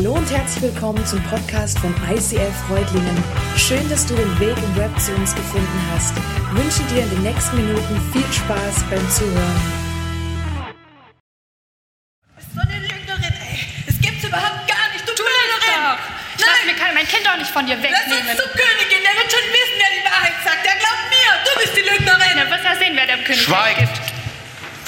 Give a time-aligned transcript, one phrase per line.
[0.00, 3.22] Hallo und herzlich willkommen zum Podcast von ICF Freudlingen.
[3.54, 6.16] Schön, dass du den Weg im Web zu uns gefunden hast.
[6.16, 9.60] Ich wünsche dir in den nächsten Minuten viel Spaß beim Zuhören.
[12.40, 13.60] So eine Lügnerin, ey.
[13.92, 15.04] Es gibt's überhaupt gar nicht.
[15.04, 16.00] Du, Du Lügnerin.
[16.38, 18.24] Ich lass mir kein, mein Kind doch nicht von dir lass wegnehmen.
[18.24, 19.04] uns zur Königin.
[19.04, 20.64] Der wird schon wissen, wer die Wahrheit sagt.
[20.64, 21.30] Der glaubt mir.
[21.44, 22.40] Du bist die Lügnerin.
[22.40, 23.80] Na, wirst ja sehen, wer der König Schweigt!
[23.84, 24.00] gibt.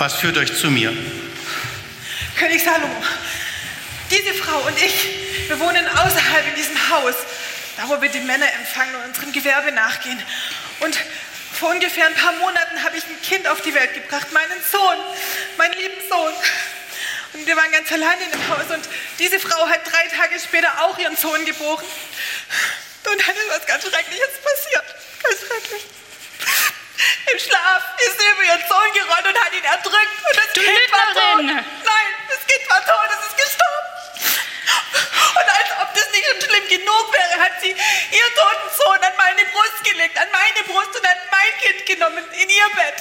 [0.00, 0.96] Was führt euch zu mir?
[2.40, 2.96] König Salomo.
[4.12, 7.14] Diese Frau und ich, wir wohnen außerhalb in diesem Haus,
[7.78, 10.22] da wo wir die Männer empfangen und unserem Gewerbe nachgehen.
[10.80, 10.98] Und
[11.58, 14.98] vor ungefähr ein paar Monaten habe ich ein Kind auf die Welt gebracht, meinen Sohn,
[15.56, 16.34] meinen lieben Sohn.
[17.32, 18.86] Und wir waren ganz alleine in dem Haus und
[19.18, 21.84] diese Frau hat drei Tage später auch ihren Sohn geboren.
[23.04, 24.84] Und dann ist was ganz Schreckliches passiert.
[25.22, 25.84] Ganz schrecklich.
[27.32, 30.16] Im Schlaf ist sie über ihren Sohn gerollt und hat ihn erdrückt.
[30.28, 31.44] Und das Du Kind war tot.
[31.44, 33.91] Nein, das Kind war tot, es ist gestorben.
[34.92, 39.12] Und als ob das nicht schon schlimm genug wäre, hat sie ihren toten Sohn an
[39.16, 42.98] meine Brust gelegt, an meine Brust und hat mein Kind genommen in ihr Bett.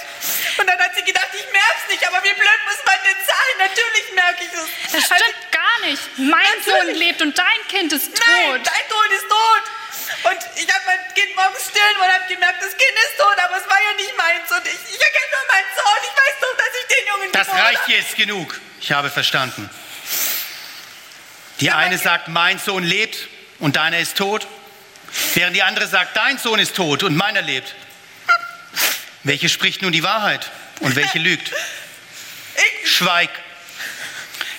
[0.58, 3.53] Und dann hat sie gedacht, ich merk's nicht, aber wie blöd muss man denn sein?
[3.67, 4.67] Natürlich merke ich es.
[4.94, 6.02] Das stimmt gar nicht.
[6.17, 8.67] Mein Sohn lebt und dein Kind ist Nein, tot.
[8.67, 9.64] dein Sohn ist tot.
[10.23, 13.58] Und ich habe mein Kind morgens stillen und habe gemerkt, das Kind ist tot, aber
[13.58, 14.52] es war ja nicht meins.
[14.52, 16.00] Und ich, ich erkenne nur meinen Sohn.
[16.03, 17.92] Ich weiß doch, dass ich den Jungen Das reicht habe.
[17.92, 18.59] jetzt genug.
[18.81, 19.70] Ich habe verstanden.
[21.62, 23.28] Die eine sagt, mein Sohn lebt
[23.59, 24.48] und deiner ist tot,
[25.36, 27.76] während die andere sagt, dein Sohn ist tot und meiner lebt.
[29.23, 31.52] Welche spricht nun die Wahrheit und welche lügt?
[32.84, 33.30] Schweig.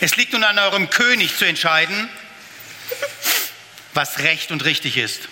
[0.01, 2.09] Es liegt nun an eurem König zu entscheiden,
[3.95, 5.29] was recht und richtig ist.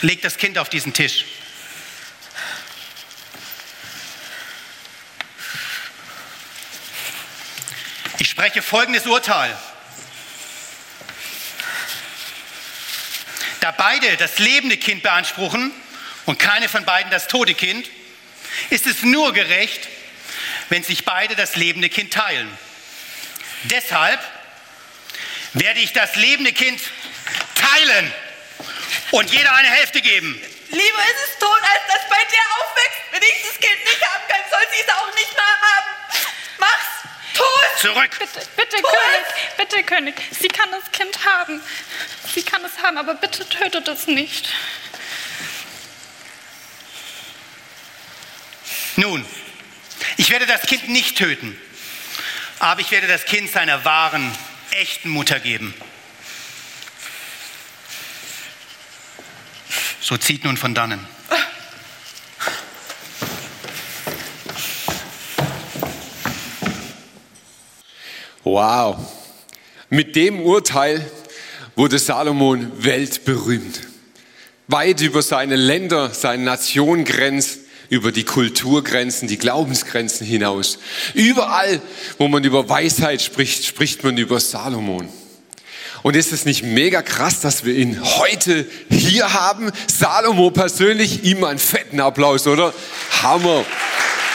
[0.00, 1.26] Legt das Kind auf diesen Tisch.
[8.18, 9.56] Ich spreche folgendes Urteil.
[13.66, 15.72] Da beide das lebende Kind beanspruchen
[16.26, 17.90] und keine von beiden das tote Kind,
[18.70, 19.88] ist es nur gerecht,
[20.68, 22.48] wenn sich beide das lebende Kind teilen.
[23.64, 24.20] Deshalb
[25.54, 26.80] werde ich das lebende Kind
[27.56, 28.12] teilen
[29.10, 30.40] und jeder eine Hälfte geben.
[30.70, 33.00] lieber ist es tot, als dass bei dir aufwächst.
[33.10, 35.44] Wenn ich das Kind nicht haben kann, soll sie es auch nicht mehr
[35.74, 36.22] haben.
[36.58, 37.80] Mach's tot.
[37.80, 38.16] Zurück.
[38.16, 38.76] Bitte, bitte.
[38.76, 40.14] König, bitte, König.
[40.38, 41.60] Sie kann das Kind haben.
[42.36, 44.46] Sie kann es haben, aber bitte tötet es nicht.
[48.96, 49.24] Nun,
[50.18, 51.58] ich werde das Kind nicht töten,
[52.58, 54.30] aber ich werde das Kind seiner wahren,
[54.72, 55.72] echten Mutter geben.
[60.02, 61.08] So zieht nun von dannen.
[68.44, 69.10] Wow.
[69.88, 71.10] Mit dem Urteil
[71.76, 73.80] wurde Salomon weltberühmt.
[74.66, 80.78] Weit über seine Länder, seine Nationengrenzen, über die Kulturgrenzen, die Glaubensgrenzen hinaus.
[81.14, 81.80] Überall,
[82.18, 85.08] wo man über Weisheit spricht, spricht man über Salomon.
[86.02, 89.70] Und ist es nicht mega krass, dass wir ihn heute hier haben?
[89.86, 92.72] Salomo persönlich, ihm einen fetten Applaus, oder?
[93.22, 93.64] Hammer.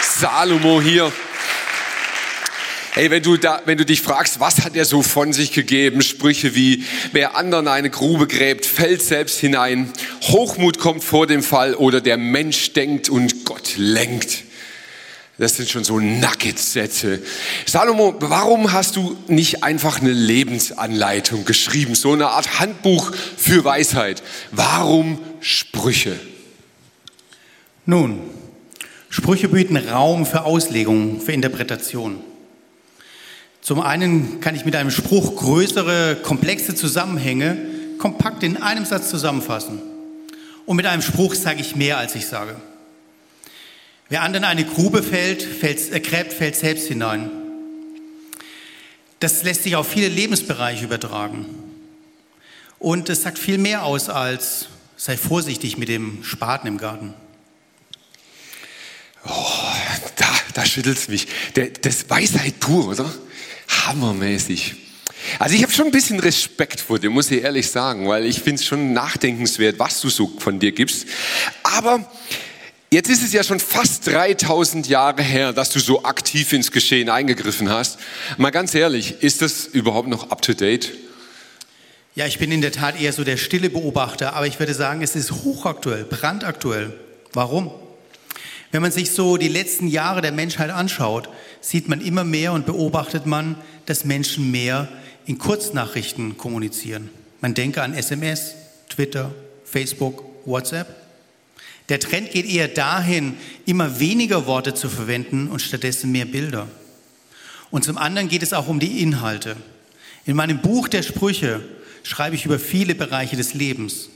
[0.02, 1.12] Salomo hier.
[2.94, 6.02] Hey, wenn du, da, wenn du dich fragst, was hat er so von sich gegeben?
[6.02, 9.90] Sprüche wie, wer anderen eine Grube gräbt, fällt selbst hinein.
[10.24, 14.44] Hochmut kommt vor dem Fall oder der Mensch denkt und Gott lenkt.
[15.38, 17.22] Das sind schon so Nugget-Sätze.
[17.66, 21.96] Salomo, warum hast du nicht einfach eine Lebensanleitung geschrieben?
[21.96, 24.22] So eine Art Handbuch für Weisheit.
[24.52, 26.19] Warum Sprüche?
[27.85, 28.19] Nun,
[29.09, 32.22] Sprüche bieten Raum für Auslegung, für Interpretation.
[33.62, 37.58] Zum einen kann ich mit einem Spruch größere, komplexe Zusammenhänge
[38.00, 39.80] kompakt in einem Satz zusammenfassen.
[40.66, 42.56] Und mit einem Spruch sage ich mehr, als ich sage.
[44.10, 47.30] Wer anderen eine Grube fällt, fällt, äh, gräbt, fällt selbst hinein.
[49.20, 51.46] Das lässt sich auf viele Lebensbereiche übertragen.
[52.80, 54.66] Und es sagt viel mehr aus als
[54.97, 57.14] sei vorsichtig mit dem Spaten im Garten.
[59.24, 61.28] Da, da schüttelt's mich.
[61.56, 63.12] Der, das Weisheit pur, oder?
[63.85, 64.76] Hammermäßig.
[65.40, 68.41] Also ich habe schon ein bisschen Respekt vor dir, muss ich ehrlich sagen, weil ich
[68.41, 71.08] finde es schon nachdenkenswert, was du so von dir gibst.
[71.64, 72.09] Aber
[72.90, 77.09] jetzt ist es ja schon fast 3000 Jahre her, dass du so aktiv ins Geschehen
[77.09, 78.00] eingegriffen hast.
[78.38, 80.91] Mal ganz ehrlich, ist das überhaupt noch up-to-date?
[82.14, 85.02] Ja, ich bin in der Tat eher so der stille Beobachter, aber ich würde sagen,
[85.02, 86.94] es ist hochaktuell, brandaktuell.
[87.32, 87.72] Warum?
[88.72, 91.29] Wenn man sich so die letzten Jahre der Menschheit anschaut,
[91.59, 94.88] sieht man immer mehr und beobachtet man, dass Menschen mehr
[95.26, 97.09] in Kurznachrichten kommunizieren.
[97.41, 98.56] Man denke an SMS,
[98.90, 99.32] Twitter,
[99.66, 100.88] Facebook, WhatsApp.
[101.90, 103.35] Der Trend geht eher dahin,
[103.66, 106.68] immer weniger Worte zu verwenden und stattdessen mehr Bilder.
[107.70, 109.58] Und zum anderen geht es auch um die Inhalte.
[110.26, 111.62] In meinem Buch der Sprüche
[112.03, 114.09] schreibe ich über viele Bereiche des Lebens.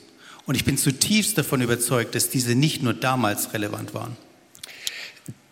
[0.45, 4.15] Und ich bin zutiefst davon überzeugt, dass diese nicht nur damals relevant waren.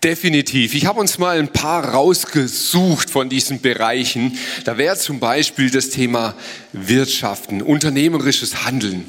[0.04, 0.74] Definitiv.
[0.74, 4.38] Ich habe uns mal ein paar rausgesucht von diesen Bereichen.
[4.66, 6.36] Da wäre zum Beispiel das Thema
[6.74, 9.06] Wirtschaften, unternehmerisches Handeln.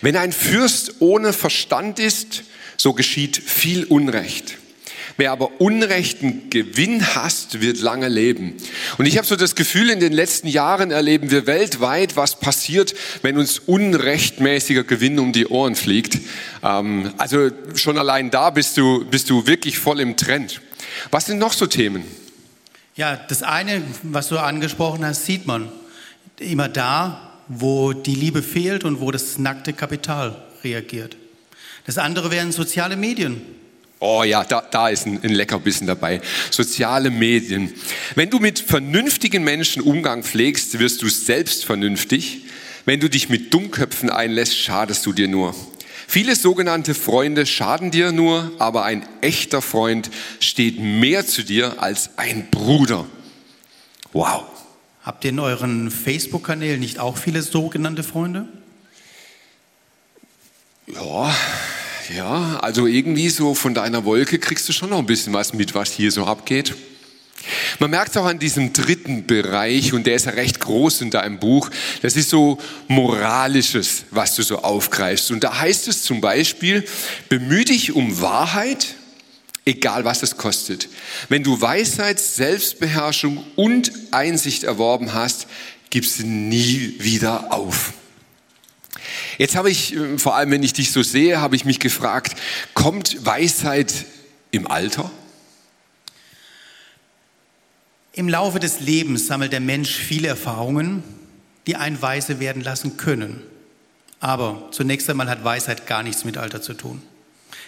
[0.00, 2.42] Wenn ein Fürst ohne Verstand ist,
[2.76, 4.58] so geschieht viel Unrecht.
[5.16, 8.54] Wer aber unrechten Gewinn hasst, wird lange leben.
[8.98, 12.94] Und ich habe so das Gefühl, in den letzten Jahren erleben wir weltweit, was passiert,
[13.22, 16.18] wenn uns unrechtmäßiger Gewinn um die Ohren fliegt.
[16.62, 20.60] Ähm, also schon allein da bist du, bist du wirklich voll im Trend.
[21.10, 22.04] Was sind noch so Themen?
[22.94, 25.68] Ja, das eine, was du angesprochen hast, sieht man
[26.38, 31.16] immer da, wo die Liebe fehlt und wo das nackte Kapital reagiert.
[31.86, 33.42] Das andere wären soziale Medien.
[34.04, 36.20] Oh ja, da, da ist ein, ein Leckerbissen dabei.
[36.50, 37.72] Soziale Medien.
[38.16, 42.46] Wenn du mit vernünftigen Menschen Umgang pflegst, wirst du selbst vernünftig.
[42.84, 45.54] Wenn du dich mit Dummköpfen einlässt, schadest du dir nur.
[46.08, 50.10] Viele sogenannte Freunde schaden dir nur, aber ein echter Freund
[50.40, 53.06] steht mehr zu dir als ein Bruder.
[54.12, 54.46] Wow.
[55.04, 58.48] Habt ihr in euren Facebook-Kanälen nicht auch viele sogenannte Freunde?
[60.88, 61.32] Ja,
[62.16, 65.74] ja, also irgendwie so von deiner Wolke kriegst du schon noch ein bisschen was mit,
[65.74, 66.74] was hier so abgeht.
[67.78, 71.38] Man merkt auch an diesem dritten Bereich, und der ist ja recht groß in deinem
[71.38, 71.70] Buch,
[72.00, 75.30] das ist so Moralisches, was du so aufgreifst.
[75.30, 76.84] Und da heißt es zum Beispiel,
[77.28, 78.94] bemühe dich um Wahrheit,
[79.64, 80.88] egal was es kostet.
[81.28, 85.46] Wenn du Weisheit, Selbstbeherrschung und Einsicht erworben hast,
[85.90, 87.92] gib sie nie wieder auf.
[89.42, 92.36] Jetzt habe ich, äh, vor allem wenn ich dich so sehe, habe ich mich gefragt,
[92.74, 94.06] kommt Weisheit
[94.52, 95.10] im Alter?
[98.12, 101.02] Im Laufe des Lebens sammelt der Mensch viele Erfahrungen,
[101.66, 103.42] die einen weise werden lassen können.
[104.20, 107.02] Aber zunächst einmal hat Weisheit gar nichts mit Alter zu tun.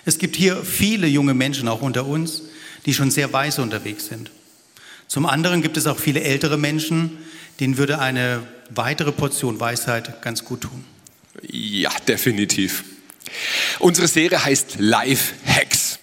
[0.04, 2.42] Es gibt hier viele junge Menschen auch unter uns,
[2.86, 4.30] die schon sehr weise unterwegs sind.
[5.08, 7.18] Zum anderen gibt es auch viele ältere Menschen,
[7.58, 10.93] denen würde eine weitere Portion Weisheit ganz gut tun.
[11.42, 12.84] Ja, definitiv.
[13.78, 15.98] Unsere Serie heißt Life Hacks.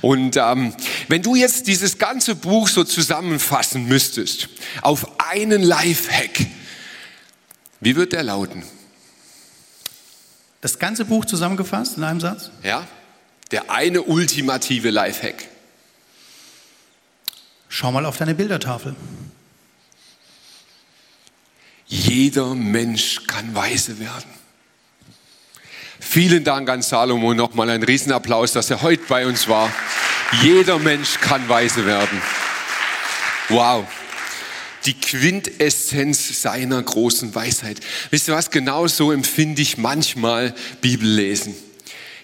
[0.00, 0.74] Und ähm,
[1.08, 4.48] wenn du jetzt dieses ganze Buch so zusammenfassen müsstest
[4.82, 6.46] auf einen Life-Hack,
[7.80, 8.62] wie wird der lauten?
[10.60, 12.50] Das ganze Buch zusammengefasst in einem Satz?
[12.62, 12.86] Ja,
[13.50, 15.46] der eine ultimative Life-Hack.
[17.68, 18.96] Schau mal auf deine Bildertafel.
[21.86, 24.35] Jeder Mensch kann weise werden.
[26.08, 27.34] Vielen Dank an Salomo.
[27.34, 29.70] Nochmal ein Riesenapplaus, dass er heute bei uns war.
[30.40, 32.22] Jeder Mensch kann weise werden.
[33.48, 33.84] Wow.
[34.86, 37.80] Die Quintessenz seiner großen Weisheit.
[38.10, 38.50] Wisst ihr was?
[38.50, 41.54] Genau so empfinde ich manchmal Bibellesen.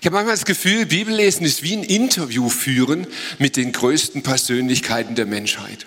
[0.01, 3.07] Ich habe manchmal das Gefühl, Bibellesen ist wie ein Interview führen
[3.39, 5.87] mit den größten Persönlichkeiten der Menschheit.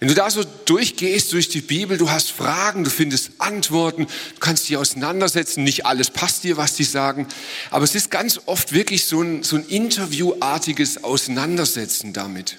[0.00, 4.40] Wenn du da so durchgehst durch die Bibel, du hast Fragen, du findest Antworten, du
[4.40, 7.28] kannst dich auseinandersetzen, nicht alles passt dir, was sie sagen,
[7.70, 12.56] aber es ist ganz oft wirklich so ein, so ein interviewartiges Auseinandersetzen damit.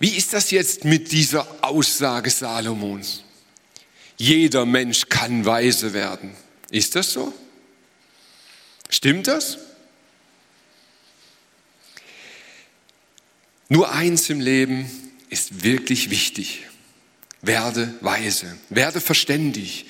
[0.00, 3.22] Wie ist das jetzt mit dieser Aussage Salomons?
[4.16, 6.34] Jeder Mensch kann weise werden.
[6.72, 7.32] Ist das so?
[8.88, 9.58] Stimmt das?
[13.68, 15.01] Nur eins im Leben
[15.32, 16.66] ist wirklich wichtig.
[17.40, 19.86] Werde weise, werde verständig.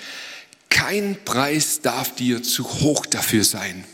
[0.70, 3.84] Kein Preis darf dir zu hoch dafür sein.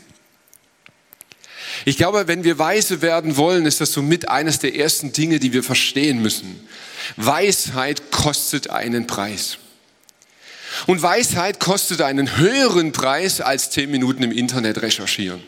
[1.85, 5.51] Ich glaube, wenn wir weise werden wollen, ist das somit eines der ersten Dinge, die
[5.51, 6.67] wir verstehen müssen.
[7.17, 9.57] Weisheit kostet einen Preis.
[10.85, 15.43] Und Weisheit kostet einen höheren Preis als zehn Minuten im Internet recherchieren.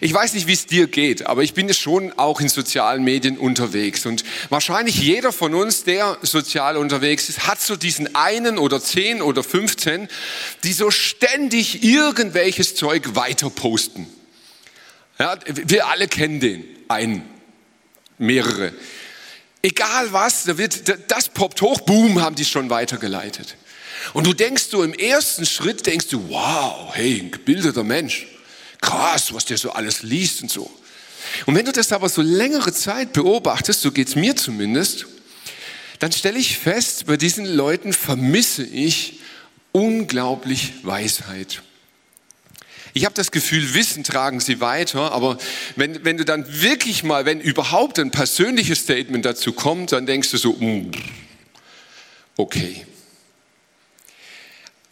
[0.00, 3.38] Ich weiß nicht, wie es dir geht, aber ich bin schon auch in sozialen Medien
[3.38, 4.04] unterwegs.
[4.04, 9.22] Und wahrscheinlich jeder von uns, der sozial unterwegs ist, hat so diesen einen oder zehn
[9.22, 10.08] oder 15,
[10.64, 14.06] die so ständig irgendwelches Zeug weiter posten.
[15.18, 17.22] Ja, wir alle kennen den, einen,
[18.18, 18.74] mehrere.
[19.62, 23.56] Egal was, da wird, das poppt hoch, boom, haben die schon weitergeleitet.
[24.12, 28.26] Und du denkst so im ersten Schritt, denkst du, wow, hey, ein gebildeter Mensch
[28.80, 30.70] krass, was der so alles liest und so.
[31.46, 35.06] Und wenn du das aber so längere Zeit beobachtest, so geht es mir zumindest,
[35.98, 39.20] dann stelle ich fest, bei diesen Leuten vermisse ich
[39.72, 41.62] unglaublich Weisheit.
[42.92, 45.36] Ich habe das Gefühl, Wissen tragen sie weiter, aber
[45.76, 50.30] wenn, wenn du dann wirklich mal, wenn überhaupt ein persönliches Statement dazu kommt, dann denkst
[50.30, 50.92] du so, mm,
[52.38, 52.86] okay.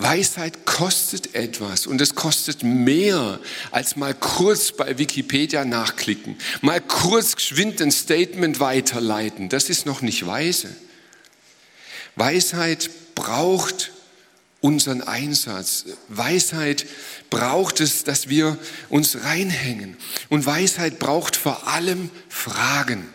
[0.04, 7.36] Weisheit kostet etwas und es kostet mehr als mal kurz bei Wikipedia nachklicken, mal kurz
[7.36, 9.48] geschwind ein Statement weiterleiten.
[9.48, 10.68] Das ist noch nicht weise.
[12.16, 13.92] Weisheit braucht
[14.60, 15.86] unseren Einsatz.
[16.08, 16.84] Weisheit
[17.30, 18.58] braucht es, dass wir
[18.90, 19.96] uns reinhängen.
[20.28, 23.08] Und Weisheit braucht vor allem Fragen.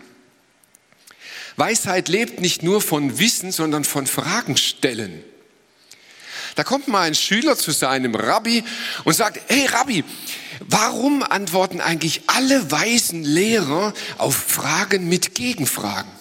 [1.56, 5.24] Weisheit lebt nicht nur von Wissen, sondern von Fragen stellen.
[6.60, 8.66] Da kommt mal ein Schüler zu seinem Rabbi
[9.06, 10.04] und sagt, hey Rabbi,
[10.60, 16.12] warum antworten eigentlich alle weisen Lehrer auf Fragen mit Gegenfragen?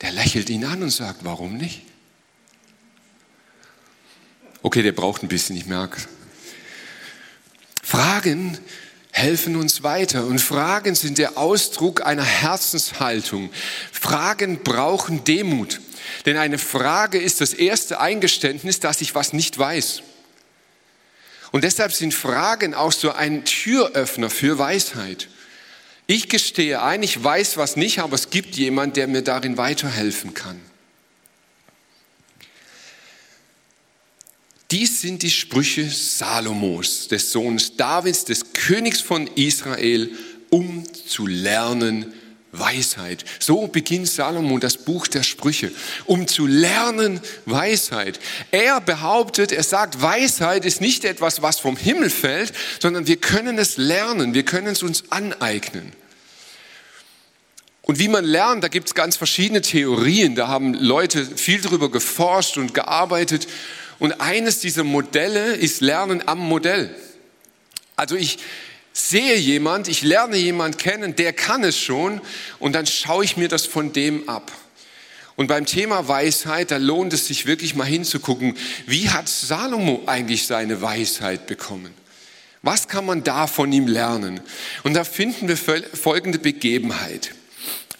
[0.00, 1.82] Der lächelt ihn an und sagt, warum nicht?
[4.62, 6.00] Okay, der braucht ein bisschen, ich merke.
[7.82, 8.56] Fragen
[9.10, 13.50] helfen uns weiter und Fragen sind der Ausdruck einer Herzenshaltung.
[13.92, 15.82] Fragen brauchen Demut.
[16.26, 20.02] Denn eine Frage ist das erste Eingeständnis, dass ich was nicht weiß.
[21.50, 25.28] Und deshalb sind Fragen auch so ein Türöffner für Weisheit.
[26.06, 30.34] Ich gestehe ein, ich weiß was nicht, aber es gibt jemand, der mir darin weiterhelfen
[30.34, 30.60] kann.
[34.70, 40.10] Dies sind die Sprüche Salomos, des Sohnes Davids, des Königs von Israel,
[40.50, 42.12] um zu lernen
[42.58, 43.24] Weisheit.
[43.38, 45.70] So beginnt Salomo das Buch der Sprüche,
[46.06, 48.20] um zu lernen Weisheit.
[48.50, 53.58] Er behauptet, er sagt, Weisheit ist nicht etwas, was vom Himmel fällt, sondern wir können
[53.58, 55.92] es lernen, wir können es uns aneignen.
[57.82, 61.90] Und wie man lernt, da gibt es ganz verschiedene Theorien, da haben Leute viel darüber
[61.90, 63.48] geforscht und gearbeitet.
[63.98, 66.94] Und eines dieser Modelle ist Lernen am Modell.
[67.96, 68.38] Also ich
[68.98, 72.20] sehe jemand, ich lerne jemand kennen, der kann es schon
[72.58, 74.52] und dann schaue ich mir das von dem ab.
[75.36, 80.46] Und beim Thema Weisheit, da lohnt es sich wirklich mal hinzugucken, wie hat Salomo eigentlich
[80.46, 81.94] seine Weisheit bekommen?
[82.62, 84.40] Was kann man da von ihm lernen?
[84.82, 87.34] Und da finden wir folgende Begebenheit.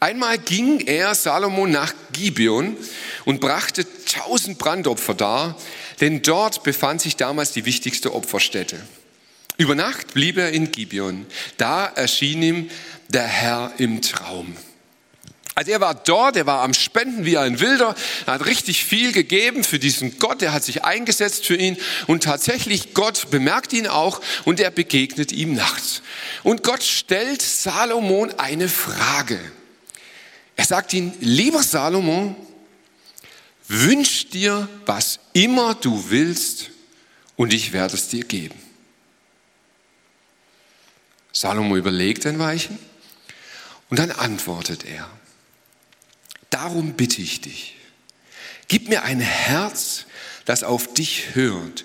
[0.00, 2.76] Einmal ging er, Salomo, nach Gibeon
[3.25, 5.57] und brachte tausend Brandopfer dar,
[6.00, 8.81] denn dort befand sich damals die wichtigste Opferstätte.
[9.58, 11.26] Über Nacht blieb er in Gibeon.
[11.56, 12.70] Da erschien ihm
[13.08, 14.56] der Herr im Traum.
[15.56, 17.96] Also er war dort, er war am Spenden wie ein Wilder,
[18.26, 22.22] er hat richtig viel gegeben für diesen Gott, er hat sich eingesetzt für ihn und
[22.22, 26.02] tatsächlich Gott bemerkt ihn auch und er begegnet ihm nachts.
[26.44, 29.40] Und Gott stellt Salomon eine Frage.
[30.54, 32.36] Er sagt ihm, lieber Salomon,
[33.66, 36.70] wünsch dir, was immer du willst
[37.34, 38.67] und ich werde es dir geben.
[41.38, 42.80] Salomo überlegt ein Weichen
[43.90, 45.09] und dann antwortet er,
[46.50, 47.76] darum bitte ich dich,
[48.66, 50.07] gib mir ein Herz,
[50.47, 51.85] das auf dich hört,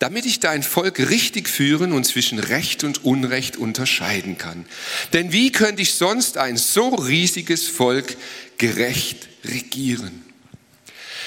[0.00, 4.66] damit ich dein Volk richtig führen und zwischen Recht und Unrecht unterscheiden kann.
[5.12, 8.16] Denn wie könnte ich sonst ein so riesiges Volk
[8.58, 10.24] gerecht regieren?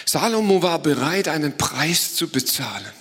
[0.06, 2.99] Salomo war bereit, einen Preis zu bezahlen.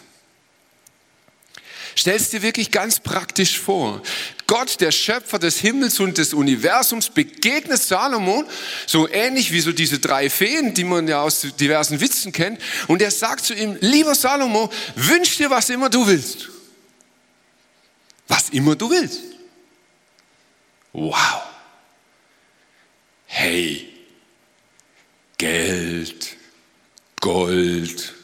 [1.99, 4.01] Stellst dir wirklich ganz praktisch vor.
[4.47, 8.47] Gott, der Schöpfer des Himmels und des Universums, begegnet Salomon,
[8.87, 12.61] so ähnlich wie so diese drei Feen, die man ja aus diversen Witzen kennt.
[12.87, 16.49] Und er sagt zu ihm, lieber Salomo, wünsch dir, was immer du willst.
[18.29, 19.21] Was immer du willst.
[20.93, 21.43] Wow.
[23.27, 23.93] Hey,
[25.37, 26.37] Geld,
[27.21, 28.15] Gold,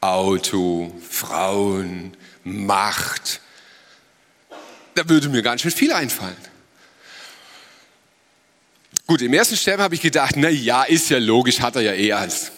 [0.00, 3.40] Auto, Frauen, Macht.
[4.94, 6.36] Da würde mir ganz schön viel einfallen.
[9.06, 11.92] Gut, im ersten Sterben habe ich gedacht, na ja, ist ja logisch, hat er ja
[11.92, 12.52] eh alles.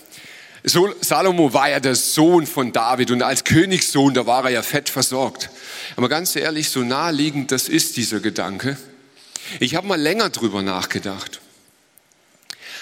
[0.62, 4.62] So, Salomo war ja der Sohn von David und als Königssohn, da war er ja
[4.62, 5.50] fett versorgt.
[5.97, 8.79] Aber ganz ehrlich, so naheliegend das ist dieser Gedanke.
[9.61, 11.41] Ich habe mal länger drüber nachgedacht.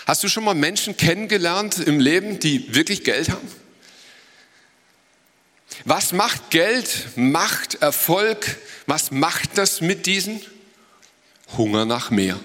[0.06, 3.49] Hast du schon mal Menschen kennengelernt im Leben, die wirklich Geld haben?
[5.84, 10.40] Was macht Geld, Macht, Erfolg, was macht das mit diesen?
[11.56, 12.38] Hunger nach mehr.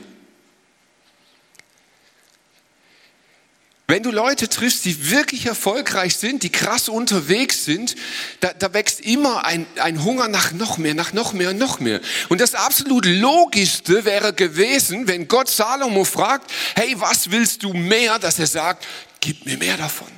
[3.90, 7.96] Wenn du Leute triffst, die wirklich erfolgreich sind, die krass unterwegs sind,
[8.42, 12.02] da, da wächst immer ein, ein Hunger nach noch mehr, nach noch mehr, noch mehr.
[12.28, 18.20] Und das absolut Logischste wäre gewesen, wenn Gott Salomo fragt, hey, was willst du mehr,
[18.20, 18.86] dass er sagt,
[19.22, 20.17] gib mir mehr davon.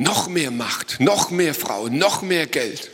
[0.00, 2.90] Noch mehr Macht, noch mehr Frauen, noch mehr Geld.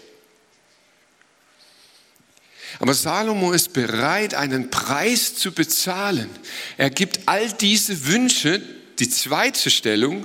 [2.80, 6.28] Aber Salomo ist bereit, einen Preis zu bezahlen.
[6.76, 8.60] Er gibt all diese Wünsche
[8.98, 10.24] die zweite Stellung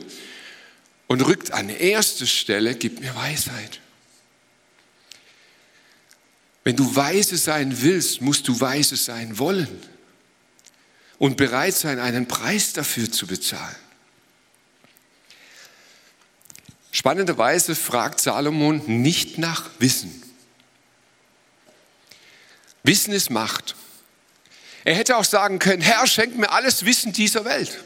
[1.06, 3.80] und rückt an erste Stelle, gib mir Weisheit.
[6.64, 9.70] Wenn du weise sein willst, musst du weise sein wollen
[11.20, 13.91] und bereit sein, einen Preis dafür zu bezahlen.
[16.92, 20.22] Spannenderweise fragt Salomon nicht nach Wissen.
[22.84, 23.76] Wissen ist Macht.
[24.84, 27.84] Er hätte auch sagen können, Herr, schenk mir alles Wissen dieser Welt.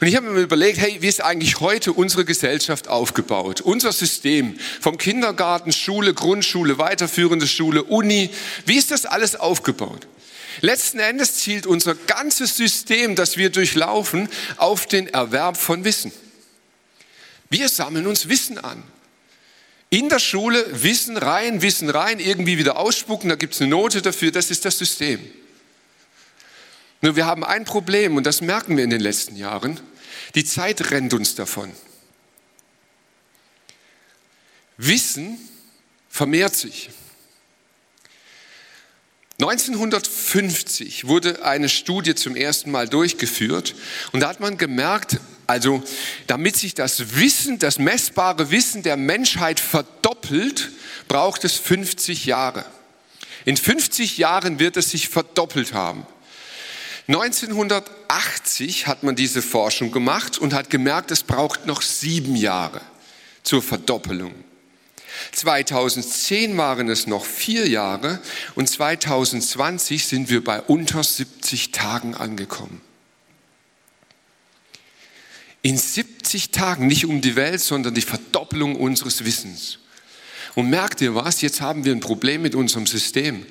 [0.00, 3.60] Und ich habe mir überlegt, hey, wie ist eigentlich heute unsere Gesellschaft aufgebaut?
[3.60, 8.30] Unser System vom Kindergarten, Schule, Grundschule, weiterführende Schule, Uni,
[8.66, 10.06] wie ist das alles aufgebaut?
[10.60, 16.12] Letzten Endes zielt unser ganzes System, das wir durchlaufen, auf den Erwerb von Wissen.
[17.50, 18.82] Wir sammeln uns Wissen an.
[19.90, 24.00] In der Schule Wissen rein, Wissen rein, irgendwie wieder ausspucken, da gibt es eine Note
[24.02, 25.20] dafür, das ist das System.
[27.02, 29.80] Nur wir haben ein Problem und das merken wir in den letzten Jahren.
[30.36, 31.72] Die Zeit rennt uns davon.
[34.76, 35.36] Wissen
[36.08, 36.90] vermehrt sich.
[39.40, 43.74] 1950 wurde eine Studie zum ersten Mal durchgeführt
[44.12, 45.18] und da hat man gemerkt,
[45.50, 45.82] also
[46.28, 50.70] damit sich das Wissen, das messbare Wissen der Menschheit verdoppelt,
[51.08, 52.64] braucht es 50 Jahre.
[53.44, 56.06] In 50 Jahren wird es sich verdoppelt haben.
[57.08, 62.80] 1980 hat man diese Forschung gemacht und hat gemerkt, es braucht noch sieben Jahre
[63.42, 64.32] zur Verdoppelung.
[65.32, 68.20] 2010 waren es noch vier Jahre
[68.54, 72.80] und 2020 sind wir bei unter 70 Tagen angekommen.
[75.62, 79.78] In 70 Tagen, nicht um die Welt, sondern die Verdoppelung unseres Wissens.
[80.54, 81.42] Und merkt ihr was?
[81.42, 83.46] Jetzt haben wir ein Problem mit unserem System.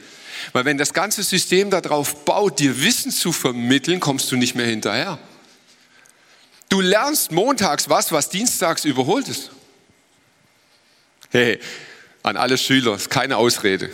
[0.54, 4.66] Weil wenn das ganze System darauf baut, dir Wissen zu vermitteln, kommst du nicht mehr
[4.66, 5.20] hinterher.
[6.70, 9.52] Du lernst montags was, was dienstags überholt ist.
[11.32, 11.60] Hey,
[12.24, 13.92] an alle Schüler, ist keine Ausrede.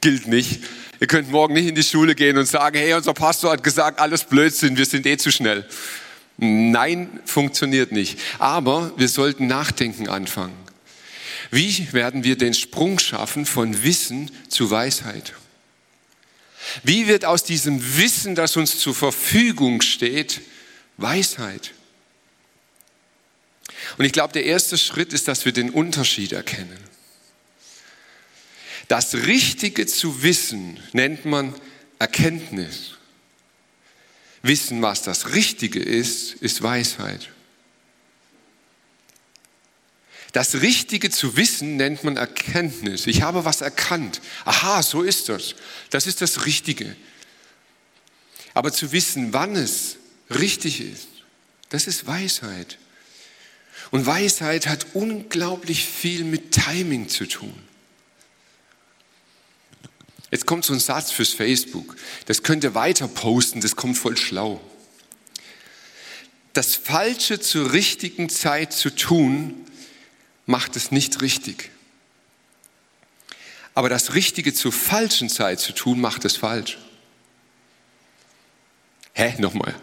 [0.00, 0.62] Gilt nicht.
[1.00, 4.00] Ihr könnt morgen nicht in die Schule gehen und sagen, hey, unser Pastor hat gesagt,
[4.00, 5.66] alles Blödsinn, wir sind eh zu schnell.
[6.38, 8.18] Nein, funktioniert nicht.
[8.38, 10.56] Aber wir sollten nachdenken anfangen.
[11.50, 15.34] Wie werden wir den Sprung schaffen von Wissen zu Weisheit?
[16.84, 20.40] Wie wird aus diesem Wissen, das uns zur Verfügung steht,
[20.96, 21.72] Weisheit?
[23.96, 26.78] Und ich glaube, der erste Schritt ist, dass wir den Unterschied erkennen.
[28.86, 31.54] Das Richtige zu wissen nennt man
[31.98, 32.97] Erkenntnis.
[34.42, 37.30] Wissen, was das Richtige ist, ist Weisheit.
[40.32, 43.06] Das Richtige zu wissen nennt man Erkenntnis.
[43.06, 44.20] Ich habe was erkannt.
[44.44, 45.54] Aha, so ist das.
[45.90, 46.94] Das ist das Richtige.
[48.54, 49.96] Aber zu wissen, wann es
[50.30, 51.08] richtig ist,
[51.70, 52.78] das ist Weisheit.
[53.90, 57.67] Und Weisheit hat unglaublich viel mit Timing zu tun.
[60.30, 61.96] Jetzt kommt so ein Satz fürs Facebook.
[62.26, 64.60] Das könnt ihr weiter posten, das kommt voll schlau.
[66.52, 69.64] Das Falsche zur richtigen Zeit zu tun,
[70.44, 71.70] macht es nicht richtig.
[73.74, 76.78] Aber das Richtige zur falschen Zeit zu tun, macht es falsch.
[79.12, 79.34] Hä?
[79.38, 79.74] Nochmal.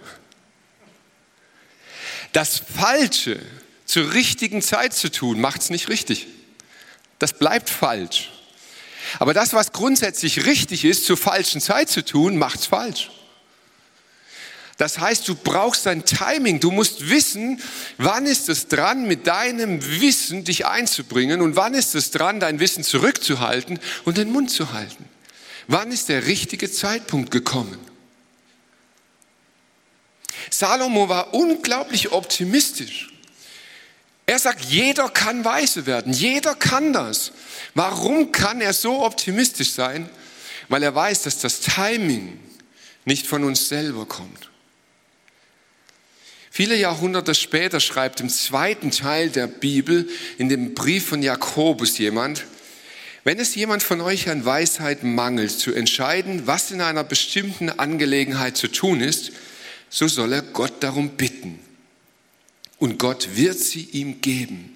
[2.33, 3.39] Das Falsche
[3.85, 6.27] zur richtigen Zeit zu tun, macht es nicht richtig.
[7.19, 8.31] Das bleibt falsch.
[9.19, 13.11] Aber das, was grundsätzlich richtig ist, zur falschen Zeit zu tun, macht es falsch.
[14.77, 16.59] Das heißt, du brauchst ein Timing.
[16.59, 17.61] Du musst wissen,
[17.97, 22.59] wann ist es dran, mit deinem Wissen dich einzubringen und wann ist es dran, dein
[22.59, 25.05] Wissen zurückzuhalten und den Mund zu halten.
[25.67, 27.79] Wann ist der richtige Zeitpunkt gekommen?
[30.51, 33.14] Salomo war unglaublich optimistisch.
[34.25, 37.31] Er sagt, jeder kann weise werden, jeder kann das.
[37.75, 40.09] Warum kann er so optimistisch sein?
[40.67, 42.39] Weil er weiß, dass das Timing
[43.05, 44.49] nicht von uns selber kommt.
[46.49, 50.07] Viele Jahrhunderte später schreibt im zweiten Teil der Bibel,
[50.37, 52.45] in dem Brief von Jakobus jemand,
[53.25, 58.55] wenn es jemand von euch an Weisheit mangelt, zu entscheiden, was in einer bestimmten Angelegenheit
[58.55, 59.31] zu tun ist,
[59.89, 61.59] so soll er Gott darum bitten.
[62.77, 64.75] Und Gott wird sie ihm geben.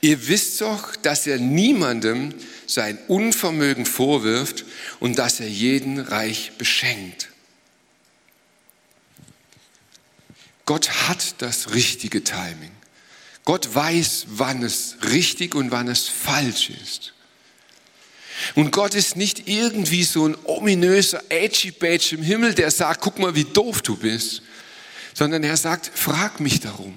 [0.00, 2.34] Ihr wisst doch, dass er niemandem
[2.66, 4.64] sein Unvermögen vorwirft
[4.98, 7.28] und dass er jeden reich beschenkt.
[10.64, 12.70] Gott hat das richtige Timing.
[13.44, 17.12] Gott weiß, wann es richtig und wann es falsch ist.
[18.54, 23.34] Und Gott ist nicht irgendwie so ein ominöser Edgy-Badge im Himmel, der sagt, guck mal,
[23.34, 24.42] wie doof du bist,
[25.14, 26.94] sondern er sagt, frag mich darum.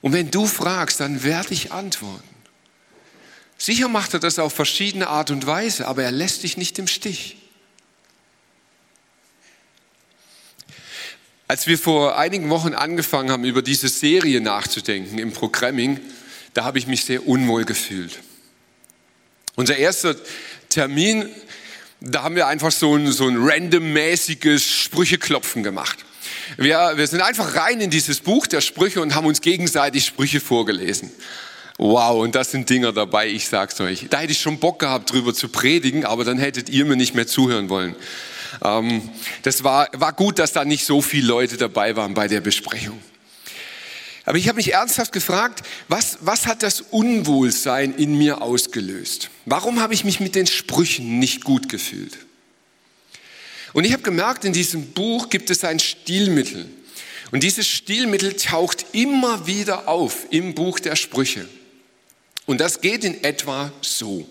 [0.00, 2.22] Und wenn du fragst, dann werde ich antworten.
[3.56, 6.86] Sicher macht er das auf verschiedene Art und Weise, aber er lässt dich nicht im
[6.86, 7.36] Stich.
[11.48, 15.98] Als wir vor einigen Wochen angefangen haben, über diese Serie nachzudenken im Programming,
[16.54, 18.20] da habe ich mich sehr unwohl gefühlt.
[19.56, 20.14] Unser erster
[20.68, 21.28] Termin,
[22.00, 26.04] da haben wir einfach so ein, so ein randommäßiges Sprücheklopfen gemacht.
[26.56, 30.40] Wir, wir sind einfach rein in dieses Buch der Sprüche und haben uns gegenseitig Sprüche
[30.40, 31.10] vorgelesen.
[31.76, 34.06] Wow, und das sind Dinger dabei, ich sag's euch.
[34.10, 37.14] Da hätte ich schon Bock gehabt, drüber zu predigen, aber dann hättet ihr mir nicht
[37.14, 37.94] mehr zuhören wollen.
[38.64, 39.08] Ähm,
[39.42, 43.00] das war, war gut, dass da nicht so viele Leute dabei waren bei der Besprechung.
[44.24, 49.30] Aber ich habe mich ernsthaft gefragt, was, was hat das Unwohlsein in mir ausgelöst?
[49.46, 52.18] Warum habe ich mich mit den Sprüchen nicht gut gefühlt?
[53.72, 56.68] Und ich habe gemerkt, in diesem Buch gibt es ein Stilmittel.
[57.30, 61.48] Und dieses Stilmittel taucht immer wieder auf im Buch der Sprüche.
[62.46, 64.26] Und das geht in etwa so.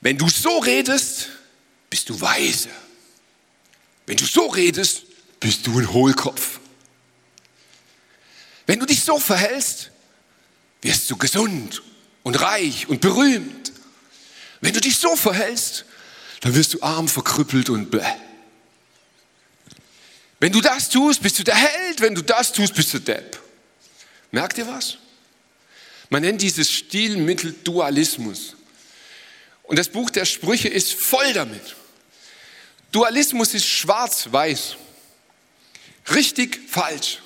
[0.00, 1.28] Wenn du so redest,
[1.88, 2.68] bist du weise.
[4.06, 5.02] Wenn du so redest,
[5.38, 6.58] bist du ein Hohlkopf.
[8.66, 9.92] Wenn du dich so verhältst,
[10.80, 11.82] wirst du gesund
[12.24, 13.72] und reich und berühmt.
[14.60, 15.84] Wenn du dich so verhältst,
[16.42, 18.04] dann wirst du arm, verkrüppelt und bläh.
[20.40, 22.00] Wenn du das tust, bist du der Held.
[22.00, 23.40] Wenn du das tust, bist du Depp.
[24.32, 24.98] Merkt ihr was?
[26.10, 28.56] Man nennt dieses Stilmittel Dualismus.
[29.62, 31.76] Und das Buch der Sprüche ist voll damit.
[32.90, 34.76] Dualismus ist schwarz-weiß.
[36.12, 37.20] Richtig, falsch.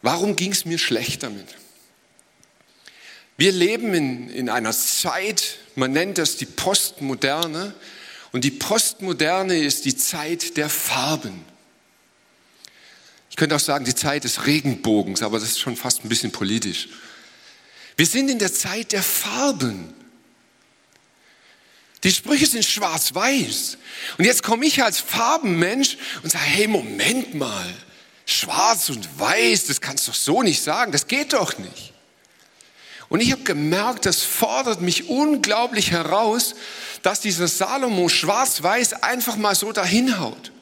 [0.00, 1.48] Warum ging es mir schlecht damit?
[3.36, 7.74] Wir leben in, in einer Zeit, man nennt das die Postmoderne,
[8.34, 11.44] und die Postmoderne ist die Zeit der Farben.
[13.30, 16.32] Ich könnte auch sagen, die Zeit des Regenbogens, aber das ist schon fast ein bisschen
[16.32, 16.88] politisch.
[17.96, 19.94] Wir sind in der Zeit der Farben.
[22.02, 23.78] Die Sprüche sind schwarz-weiß.
[24.18, 27.72] Und jetzt komme ich als Farbenmensch und sage, hey, Moment mal,
[28.26, 31.93] schwarz und weiß, das kannst du doch so nicht sagen, das geht doch nicht.
[33.08, 36.54] Und ich habe gemerkt, das fordert mich unglaublich heraus,
[37.02, 40.52] dass dieser Salomo schwarz-weiß einfach mal so dahinhaut.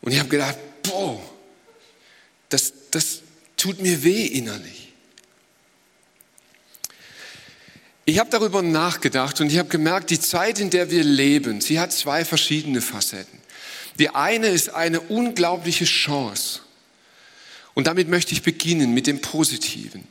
[0.00, 1.20] Und ich habe gedacht, boah,
[2.48, 3.22] das, das
[3.56, 4.92] tut mir weh innerlich.
[8.04, 11.78] Ich habe darüber nachgedacht und ich habe gemerkt, die Zeit, in der wir leben, sie
[11.78, 13.38] hat zwei verschiedene Facetten.
[13.98, 16.60] Die eine ist eine unglaubliche Chance.
[17.74, 20.08] Und damit möchte ich beginnen mit dem Positiven.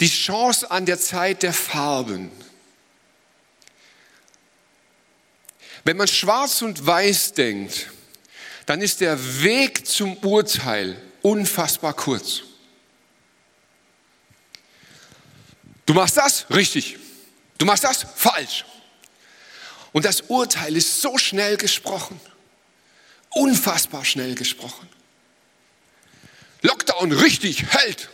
[0.00, 2.30] Die Chance an der Zeit der Farben.
[5.84, 7.90] Wenn man schwarz und weiß denkt,
[8.66, 12.42] dann ist der Weg zum Urteil unfassbar kurz.
[15.86, 16.98] Du machst das richtig.
[17.56, 18.66] Du machst das falsch.
[19.92, 22.20] Und das Urteil ist so schnell gesprochen.
[23.30, 24.88] Unfassbar schnell gesprochen.
[26.60, 28.10] Lockdown richtig, hält.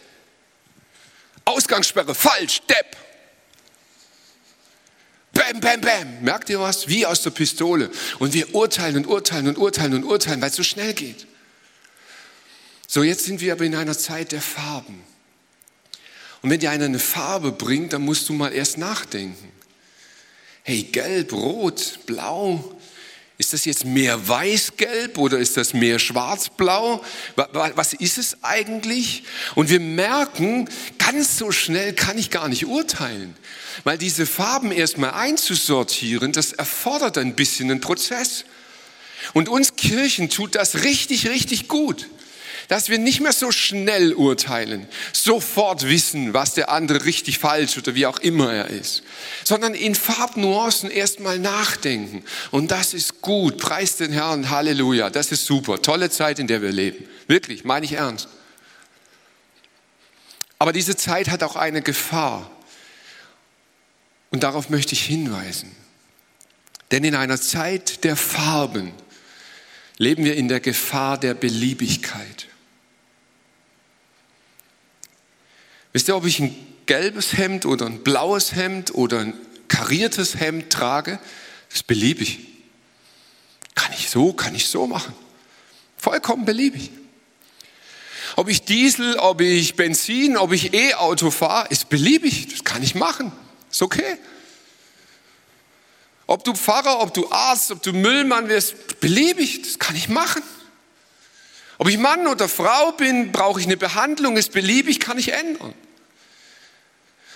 [1.45, 2.97] Ausgangssperre falsch, Depp.
[5.33, 6.23] Bam, bam, bam.
[6.23, 6.89] Merkt ihr was?
[6.89, 7.91] Wie aus der Pistole.
[8.21, 11.27] Und wir urteilen und urteilen und urteilen und urteilen, weil es so schnell geht.
[12.87, 15.03] So, jetzt sind wir aber in einer Zeit der Farben.
[16.43, 19.51] Und wenn dir einer eine Farbe bringt, dann musst du mal erst nachdenken.
[20.63, 22.79] Hey, gelb, rot, blau,
[23.37, 27.05] ist das jetzt mehr weiß-gelb oder ist das mehr schwarz-blau?
[27.53, 29.25] Was ist es eigentlich?
[29.57, 30.69] Und wir merken,
[30.99, 33.37] ganz so schnell kann ich gar nicht urteilen,
[33.83, 38.45] weil diese Farben erstmal einzusortieren, das erfordert ein bisschen einen Prozess.
[39.33, 42.09] Und uns Kirchen tut das richtig, richtig gut
[42.69, 47.95] dass wir nicht mehr so schnell urteilen, sofort wissen, was der andere richtig falsch oder
[47.95, 49.03] wie auch immer er ist,
[49.45, 52.25] sondern in Farbnuancen erstmal nachdenken.
[52.51, 53.59] Und das ist gut.
[53.59, 54.51] Preis den Herrn.
[54.51, 55.11] Halleluja.
[55.11, 55.83] Das ist super.
[55.83, 57.07] Tolle Zeit, in der wir leben.
[57.27, 58.29] Wirklich, meine ich ernst.
[60.59, 62.51] Aber diese Zeit hat auch eine Gefahr.
[64.31, 65.75] Und darauf möchte ich hinweisen.
[66.91, 68.93] Denn in einer Zeit der Farben
[69.99, 72.49] leben wir in der Gefahr der Beliebigkeit.
[75.95, 76.55] Wisst ihr, ob ich ein
[76.87, 79.35] gelbes Hemd oder ein blaues Hemd oder ein
[79.69, 81.21] kariertes Hemd trage?
[81.69, 82.41] Das ist beliebig.
[83.77, 85.15] Kann ich so, kann ich so machen.
[85.97, 86.91] Vollkommen beliebig.
[88.35, 92.49] Ob ich Diesel, ob ich Benzin, ob ich E-Auto fahre, ist beliebig.
[92.49, 93.31] Das kann ich machen.
[93.71, 94.19] Ist okay.
[96.27, 99.63] Ob du Pfarrer, ob du Arzt, ob du Müllmann wirst, beliebig.
[99.63, 100.43] Das kann ich machen.
[101.79, 105.75] Ob ich Mann oder Frau bin, brauche ich eine Behandlung, ist beliebig, kann ich ändern.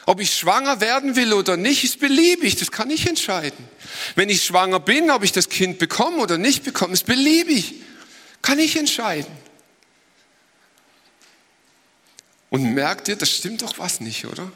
[0.07, 3.69] Ob ich schwanger werden will oder nicht, ist beliebig, das kann ich entscheiden.
[4.15, 7.75] Wenn ich schwanger bin, ob ich das Kind bekomme oder nicht bekomme, ist beliebig,
[8.41, 9.31] kann ich entscheiden.
[12.51, 14.51] Und merkt ihr, das stimmt doch was nicht, oder?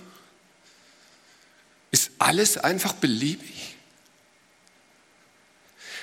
[1.90, 3.71] Ist alles einfach beliebig?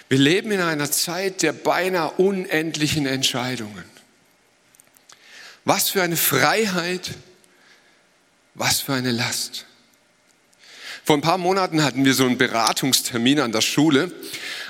[0.09, 3.83] Wir leben in einer Zeit der beinahe unendlichen Entscheidungen.
[5.65, 7.11] Was für eine Freiheit,
[8.55, 9.67] was für eine Last.
[11.05, 14.11] Vor ein paar Monaten hatten wir so einen Beratungstermin an der Schule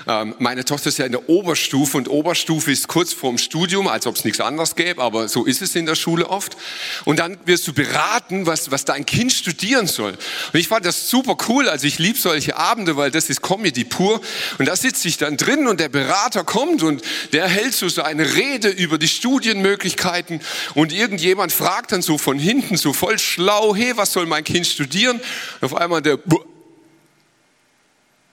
[0.06, 4.16] meine Tochter ist ja in der Oberstufe und Oberstufe ist kurz vorm Studium, als ob
[4.16, 6.56] es nichts anderes gäbe, aber so ist es in der Schule oft.
[7.04, 10.12] Und dann wirst du beraten, was, was dein Kind studieren soll.
[10.52, 13.84] Und ich fand das super cool, also ich liebe solche Abende, weil das ist Comedy
[13.84, 14.20] pur.
[14.58, 18.34] Und da sitze ich dann drin und der Berater kommt und der hält so seine
[18.34, 20.40] Rede über die Studienmöglichkeiten
[20.74, 24.66] und irgendjemand fragt dann so von hinten so voll schlau, hey, was soll mein Kind
[24.66, 25.20] studieren?
[25.60, 26.18] Und auf einmal der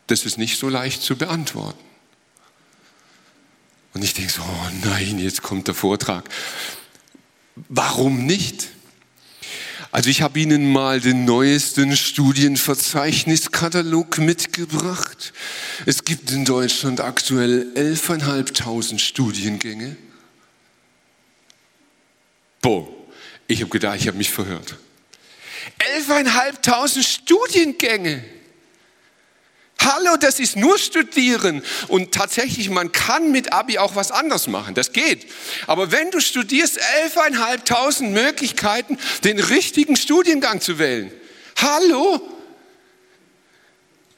[0.07, 1.83] das ist nicht so leicht zu beantworten.
[3.93, 6.29] Und ich denke so, oh nein, jetzt kommt der Vortrag.
[7.69, 8.67] Warum nicht?
[9.91, 15.33] Also ich habe Ihnen mal den neuesten Studienverzeichniskatalog mitgebracht.
[15.85, 19.97] Es gibt in Deutschland aktuell 11.500 Studiengänge.
[22.61, 22.87] Boah,
[23.47, 24.75] ich habe gedacht, ich habe mich verhört.
[26.07, 28.36] 11.500 Studiengänge.
[29.79, 31.63] Hallo, das ist nur Studieren.
[31.87, 34.73] Und tatsächlich, man kann mit Abi auch was anderes machen.
[34.73, 35.27] Das geht.
[35.67, 36.79] Aber wenn du studierst,
[37.15, 41.11] 11.500 Möglichkeiten, den richtigen Studiengang zu wählen.
[41.57, 42.21] Hallo?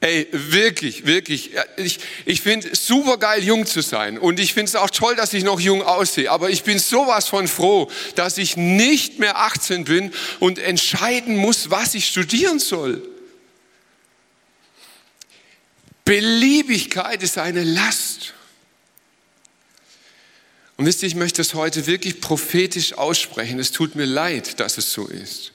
[0.02, 1.50] Ey, wirklich, wirklich.
[1.76, 4.18] Ich, ich finde es super geil, jung zu sein.
[4.18, 6.30] Und ich finde es auch toll, dass ich noch jung aussehe.
[6.30, 11.70] Aber ich bin sowas von froh, dass ich nicht mehr 18 bin und entscheiden muss,
[11.70, 13.09] was ich studieren soll.
[16.10, 18.34] Beliebigkeit ist eine Last.
[20.76, 23.60] Und wisst ihr, ich möchte es heute wirklich prophetisch aussprechen.
[23.60, 25.52] Es tut mir leid, dass es so ist.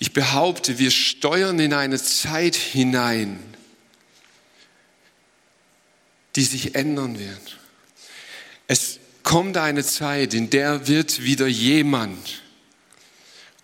[0.00, 3.42] Ich behaupte, wir steuern in eine Zeit hinein,
[6.36, 7.58] die sich ändern wird.
[8.66, 12.42] Es kommt eine Zeit, in der wird wieder jemand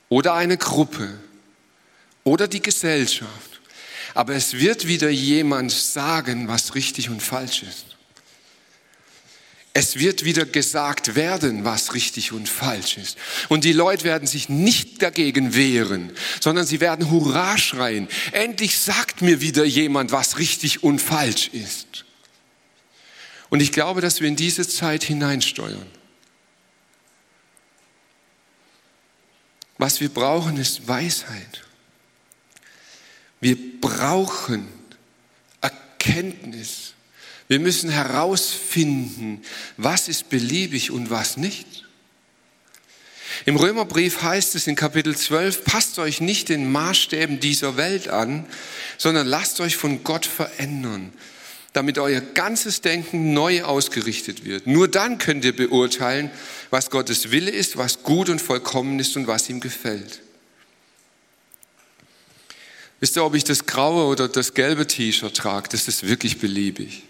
[0.08, 1.20] oder eine Gruppe
[2.24, 3.55] oder die Gesellschaft
[4.16, 7.84] aber es wird wieder jemand sagen, was richtig und falsch ist.
[9.74, 13.18] Es wird wieder gesagt werden, was richtig und falsch ist.
[13.50, 18.08] Und die Leute werden sich nicht dagegen wehren, sondern sie werden Hurra schreien.
[18.32, 22.06] Endlich sagt mir wieder jemand, was richtig und falsch ist.
[23.50, 25.90] Und ich glaube, dass wir in diese Zeit hineinsteuern.
[29.76, 31.65] Was wir brauchen, ist Weisheit.
[33.40, 34.66] Wir brauchen
[35.60, 36.94] Erkenntnis.
[37.48, 39.42] Wir müssen herausfinden,
[39.76, 41.84] was ist beliebig und was nicht.
[43.44, 48.46] Im Römerbrief heißt es in Kapitel 12, passt euch nicht den Maßstäben dieser Welt an,
[48.98, 51.12] sondern lasst euch von Gott verändern,
[51.72, 54.66] damit euer ganzes Denken neu ausgerichtet wird.
[54.66, 56.30] Nur dann könnt ihr beurteilen,
[56.70, 60.22] was Gottes Wille ist, was gut und vollkommen ist und was ihm gefällt.
[63.00, 67.02] Wisst ihr, ob ich das graue oder das gelbe T-Shirt trage, das ist wirklich beliebig.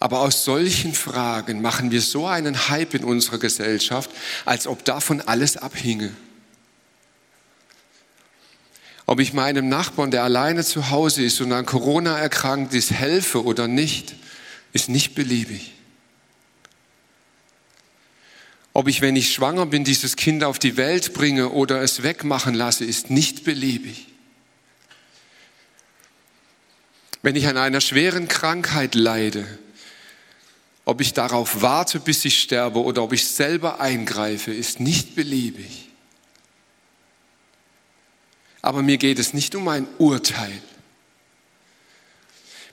[0.00, 4.10] Aber aus solchen Fragen machen wir so einen Hype in unserer Gesellschaft,
[4.44, 6.14] als ob davon alles abhinge.
[9.06, 13.44] Ob ich meinem Nachbarn, der alleine zu Hause ist und an Corona erkrankt ist, helfe
[13.44, 14.14] oder nicht,
[14.72, 15.73] ist nicht beliebig.
[18.76, 22.54] Ob ich, wenn ich schwanger bin, dieses Kind auf die Welt bringe oder es wegmachen
[22.54, 24.08] lasse, ist nicht beliebig.
[27.22, 29.46] Wenn ich an einer schweren Krankheit leide,
[30.84, 35.88] ob ich darauf warte, bis ich sterbe oder ob ich selber eingreife, ist nicht beliebig.
[38.60, 40.60] Aber mir geht es nicht um ein Urteil.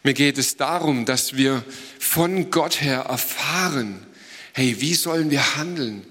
[0.01, 1.63] Mir geht es darum, dass wir
[1.99, 4.07] von Gott her erfahren,
[4.53, 6.05] hey, wie sollen wir handeln?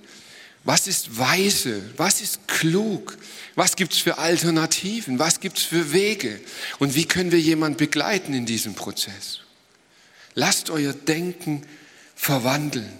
[0.64, 1.82] Was ist weise?
[1.96, 3.16] Was ist klug?
[3.54, 5.18] Was gibt es für Alternativen?
[5.18, 6.38] Was gibt es für Wege?
[6.78, 9.40] Und wie können wir jemanden begleiten in diesem Prozess?
[10.34, 11.62] Lasst euer Denken
[12.14, 12.90] verwandeln.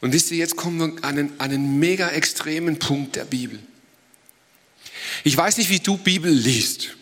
[0.00, 3.58] Und wisst ihr, jetzt kommen wir an einen, einen mega extremen Punkt der Bibel.
[5.24, 6.96] Ich weiß nicht, wie du Bibel liest.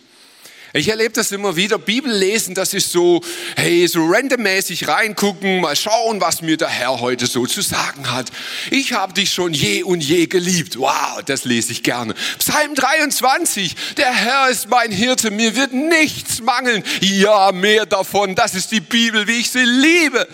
[0.76, 1.78] Ich erlebe das immer wieder.
[1.78, 3.22] Bibel lesen, das ist so,
[3.54, 8.32] hey, so randommäßig reingucken, mal schauen, was mir der Herr heute so zu sagen hat.
[8.72, 10.76] Ich habe dich schon je und je geliebt.
[10.76, 12.14] Wow, das lese ich gerne.
[12.40, 16.82] Psalm 23, der Herr ist mein Hirte, mir wird nichts mangeln.
[17.00, 20.26] Ja, mehr davon, das ist die Bibel, wie ich sie liebe.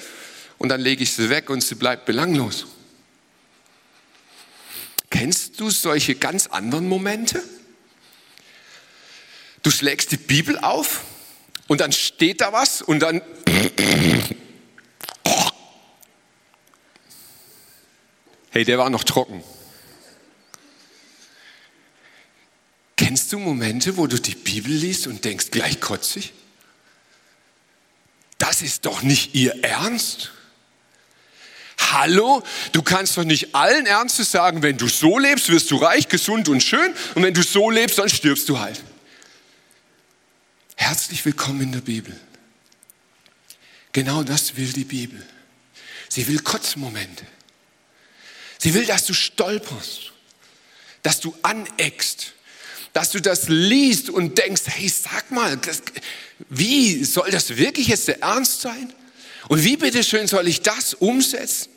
[0.56, 2.64] Und dann lege ich sie weg und sie bleibt belanglos.
[5.10, 7.42] Kennst du solche ganz anderen Momente?
[9.62, 11.04] Du schlägst die Bibel auf
[11.68, 13.22] und dann steht da was und dann...
[18.50, 19.44] Hey, der war noch trocken.
[22.96, 26.32] Kennst du Momente, wo du die Bibel liest und denkst, gleich kotzig?
[28.38, 30.32] Das ist doch nicht ihr Ernst?
[31.92, 32.42] Hallo,
[32.72, 36.48] du kannst doch nicht allen Ernstes sagen, wenn du so lebst, wirst du reich, gesund
[36.48, 38.82] und schön und wenn du so lebst, dann stirbst du halt.
[40.80, 42.18] Herzlich willkommen in der Bibel.
[43.92, 45.22] Genau das will die Bibel.
[46.08, 47.26] Sie will Kotzmomente.
[48.56, 50.12] Sie will, dass du stolperst,
[51.02, 52.32] dass du aneckst,
[52.94, 55.82] dass du das liest und denkst, hey, sag mal, das,
[56.48, 58.90] wie soll das wirklich jetzt der Ernst sein?
[59.48, 61.68] Und wie bitteschön soll ich das umsetzen?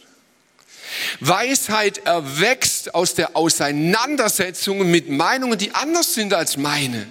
[1.19, 7.05] Weisheit erwächst aus der Auseinandersetzung mit Meinungen, die anders sind als meine.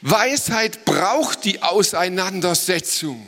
[0.00, 3.26] Weisheit braucht die Auseinandersetzung.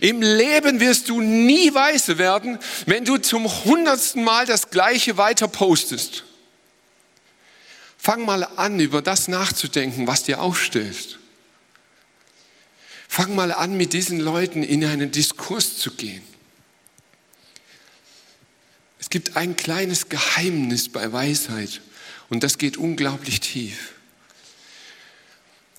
[0.00, 5.46] Im Leben wirst du nie weise werden, wenn du zum hundertsten Mal das Gleiche weiter
[5.46, 6.24] postest.
[7.96, 11.18] Fang mal an, über das nachzudenken, was dir aufstößt.
[13.08, 16.22] Fang mal an, mit diesen Leuten in einen Diskurs zu gehen.
[18.98, 21.80] Es gibt ein kleines Geheimnis bei Weisheit
[22.28, 23.92] und das geht unglaublich tief.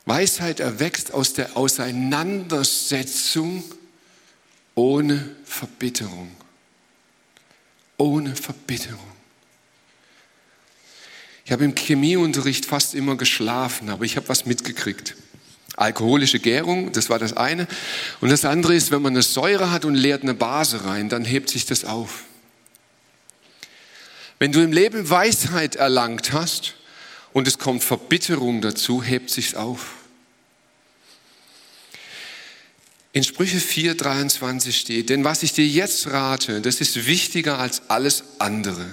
[0.05, 3.63] Weisheit erwächst aus der Auseinandersetzung
[4.75, 6.29] ohne Verbitterung.
[7.97, 8.99] Ohne Verbitterung.
[11.45, 15.15] Ich habe im Chemieunterricht fast immer geschlafen, aber ich habe was mitgekriegt.
[15.75, 17.67] Alkoholische Gärung, das war das eine.
[18.21, 21.25] Und das andere ist, wenn man eine Säure hat und leert eine Base rein, dann
[21.25, 22.23] hebt sich das auf.
[24.39, 26.75] Wenn du im Leben Weisheit erlangt hast,
[27.35, 29.95] und es kommt Verbitterung dazu, hebt sich's auf.
[33.11, 38.23] In Sprüche 4:23 steht, denn was ich dir jetzt rate, das ist wichtiger als alles
[38.39, 38.85] andere.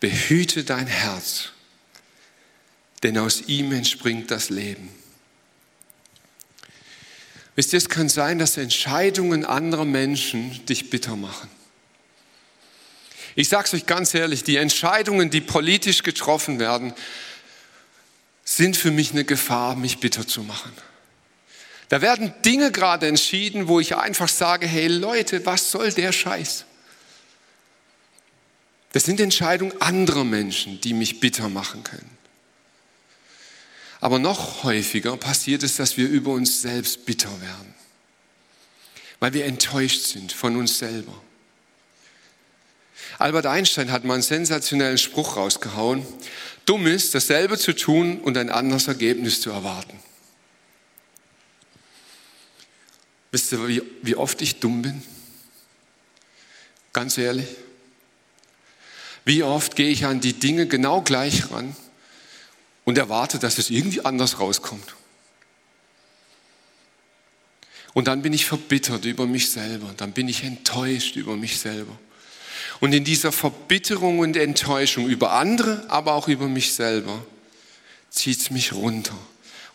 [0.00, 1.50] Behüte dein Herz,
[3.02, 4.88] denn aus ihm entspringt das Leben.
[7.54, 11.50] Wisst ihr, es kann sein, dass Entscheidungen anderer Menschen dich bitter machen.
[13.34, 16.94] Ich sage es euch ganz ehrlich, die Entscheidungen, die politisch getroffen werden,
[18.46, 20.72] sind für mich eine Gefahr, mich bitter zu machen.
[21.88, 26.64] Da werden Dinge gerade entschieden, wo ich einfach sage, hey Leute, was soll der Scheiß?
[28.92, 32.16] Das sind Entscheidungen anderer Menschen, die mich bitter machen können.
[34.00, 37.74] Aber noch häufiger passiert es, dass wir über uns selbst bitter werden,
[39.20, 41.20] weil wir enttäuscht sind von uns selber.
[43.18, 46.06] Albert Einstein hat mal einen sensationellen Spruch rausgehauen.
[46.66, 49.98] Dumm ist, dasselbe zu tun und ein anderes Ergebnis zu erwarten.
[53.30, 55.02] Wisst ihr, wie, wie oft ich dumm bin?
[56.92, 57.48] Ganz ehrlich.
[59.24, 61.74] Wie oft gehe ich an die Dinge genau gleich ran
[62.84, 64.94] und erwarte, dass es irgendwie anders rauskommt.
[67.92, 71.98] Und dann bin ich verbittert über mich selber, dann bin ich enttäuscht über mich selber.
[72.80, 77.24] Und in dieser Verbitterung und Enttäuschung über andere, aber auch über mich selber,
[78.10, 79.16] zieht es mich runter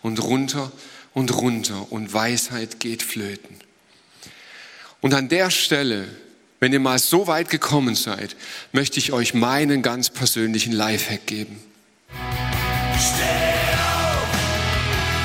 [0.02, 0.72] und runter
[1.14, 3.58] und runter und Weisheit geht flöten.
[5.02, 6.08] Und an der Stelle,
[6.60, 8.36] wenn ihr mal so weit gekommen seid,
[8.72, 11.60] möchte ich euch meinen ganz persönlichen Lifehack geben.
[13.00, 13.24] Steh
[13.74, 14.28] auf,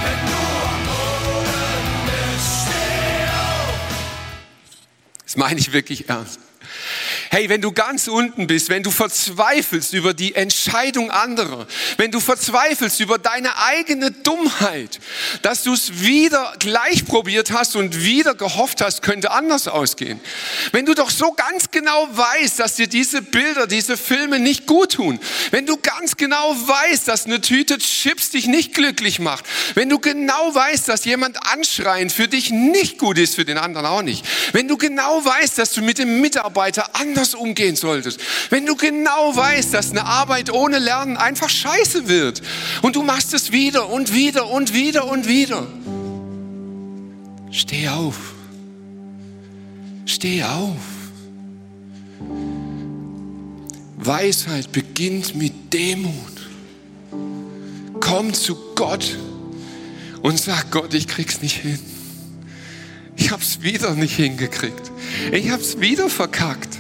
[0.03, 3.79] wenn du am Boden bist, steh auf.
[5.25, 6.41] Das meine ich wirklich ernst.
[7.37, 11.67] Hey, wenn du ganz unten bist, wenn du verzweifelst über die Entscheidung anderer,
[11.99, 15.01] wenn du verzweifelst über deine eigene Dummheit,
[15.43, 20.19] dass du es wieder gleich probiert hast und wieder gehofft hast, könnte anders ausgehen.
[20.73, 24.93] Wenn du doch so ganz genau weißt, dass dir diese Bilder, diese Filme nicht gut
[24.93, 25.21] tun,
[25.51, 29.99] wenn du ganz genau weißt, dass eine Tüte Chips dich nicht glücklich macht, wenn du
[29.99, 34.25] genau weißt, dass jemand anschreien für dich nicht gut ist, für den anderen auch nicht,
[34.53, 38.21] wenn du genau weißt, dass du mit dem Mitarbeiter anders umgehen solltest,
[38.51, 42.43] wenn du genau weißt, dass eine Arbeit ohne Lernen einfach scheiße wird
[42.83, 45.67] und du machst es wieder und wieder und wieder und wieder.
[47.51, 48.17] Steh auf.
[50.05, 50.77] Steh auf.
[53.97, 56.15] Weisheit beginnt mit Demut.
[58.01, 59.17] Komm zu Gott
[60.23, 61.81] und sag Gott, ich krieg's nicht hin.
[63.17, 64.93] Ich hab's wieder nicht hingekriegt.
[65.33, 66.79] Ich hab's wieder verkackt.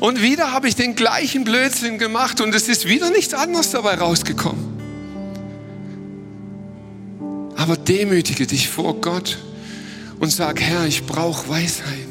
[0.00, 3.96] Und wieder habe ich den gleichen Blödsinn gemacht und es ist wieder nichts anderes dabei
[3.96, 4.70] rausgekommen.
[7.56, 9.36] Aber demütige dich vor Gott
[10.18, 12.08] und sag, Herr, ich brauche Weisheit.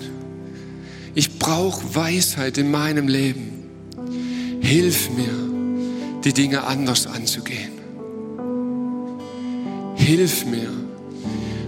[1.15, 3.63] Ich brauche Weisheit in meinem Leben.
[4.61, 7.71] Hilf mir, die Dinge anders anzugehen.
[9.95, 10.69] Hilf mir,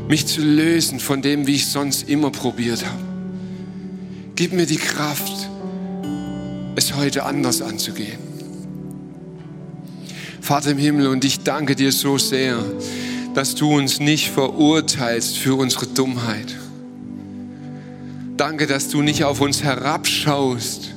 [0.08, 3.04] mich zu lösen von dem, wie ich sonst immer probiert habe.
[4.36, 5.50] Gib mir die Kraft,
[6.76, 8.20] es heute anders anzugehen.
[10.42, 12.64] Vater im Himmel, und ich danke dir so sehr,
[13.34, 16.56] dass du uns nicht verurteilst für unsere Dummheit.
[18.38, 20.96] Danke, dass du nicht auf uns herabschaust.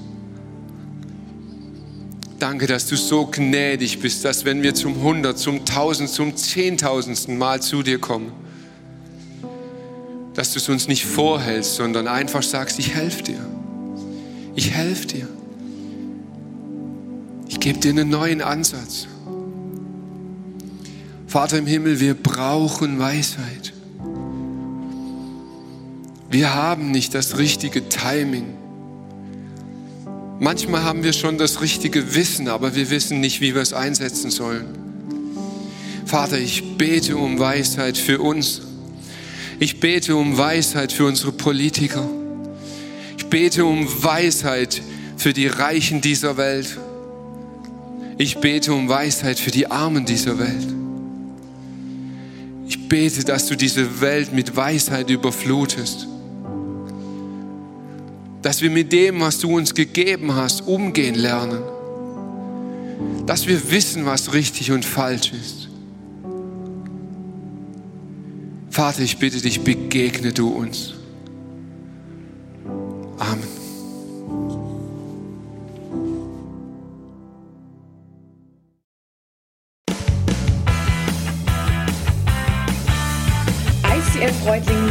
[2.39, 7.39] Danke, dass du so gnädig bist, dass wenn wir zum Hundert, zum Tausend, zum Zehntausendsten
[7.39, 8.33] Mal zu dir kommen,
[10.35, 13.47] dass du es uns nicht vorhältst, sondern einfach sagst, ich helfe dir.
[14.57, 15.29] Ich helfe dir.
[17.55, 19.07] Ich gebe dir einen neuen Ansatz.
[21.29, 23.73] Vater im Himmel, wir brauchen Weisheit.
[26.29, 28.55] Wir haben nicht das richtige Timing.
[30.41, 34.33] Manchmal haben wir schon das richtige Wissen, aber wir wissen nicht, wie wir es einsetzen
[34.33, 34.67] sollen.
[36.07, 38.63] Vater, ich bete um Weisheit für uns.
[39.61, 42.05] Ich bete um Weisheit für unsere Politiker.
[43.17, 44.83] Ich bete um Weisheit
[45.17, 46.79] für die Reichen dieser Welt.
[48.17, 50.75] Ich bete um Weisheit für die Armen dieser Welt.
[52.67, 56.07] Ich bete, dass du diese Welt mit Weisheit überflutest.
[58.43, 61.63] Dass wir mit dem, was du uns gegeben hast, umgehen lernen.
[63.27, 65.69] Dass wir wissen, was richtig und falsch ist.
[68.71, 70.95] Vater, ich bitte dich, begegne du uns.
[73.19, 73.54] Amen.